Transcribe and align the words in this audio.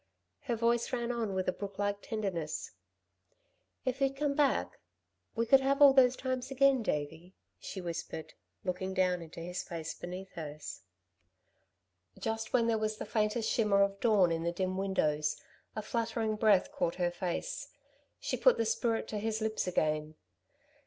Her 0.45 0.55
voice 0.55 0.91
ran 0.91 1.11
on 1.11 1.35
with 1.35 1.47
a 1.47 1.53
brooklike 1.53 2.01
tenderness. 2.01 2.71
"If 3.85 4.01
you'd 4.01 4.15
come 4.15 4.33
back, 4.33 4.79
we 5.35 5.45
could 5.45 5.59
have 5.59 5.79
all 5.79 5.93
those 5.93 6.15
times 6.15 6.49
again, 6.49 6.81
Davey," 6.81 7.35
she 7.59 7.81
whispered, 7.81 8.33
looking 8.65 8.95
down 8.95 9.21
into 9.21 9.41
his 9.41 9.61
face 9.61 9.93
beneath 9.93 10.31
hers. 10.31 10.81
Just 12.17 12.51
when 12.51 12.65
there 12.65 12.79
was 12.79 12.97
the 12.97 13.05
faintest 13.05 13.47
shimmer 13.51 13.83
of 13.83 13.99
dawn 13.99 14.31
in 14.31 14.41
the 14.41 14.51
dim 14.51 14.75
windows, 14.75 15.39
a 15.75 15.83
fluttering 15.83 16.35
breath 16.35 16.71
caught 16.71 16.95
her 16.95 17.11
face. 17.11 17.67
She 18.19 18.37
put 18.37 18.57
the 18.57 18.65
spirit 18.65 19.07
to 19.09 19.19
his 19.19 19.39
lips 19.39 19.67
again. 19.67 20.15